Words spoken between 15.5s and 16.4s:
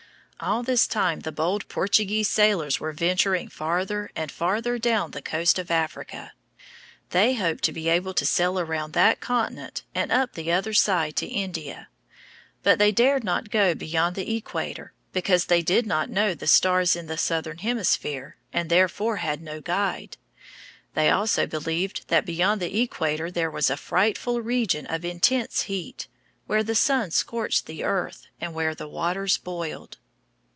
did not know